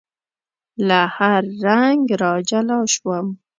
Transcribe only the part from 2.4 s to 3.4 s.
جلا شوم